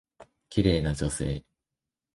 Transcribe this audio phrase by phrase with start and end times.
[0.49, 1.45] 綺麗な女性。